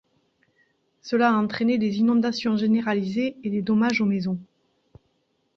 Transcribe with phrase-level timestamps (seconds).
[1.03, 4.39] Cela a entraîné des inondations généralisées et des dommages aux maisons.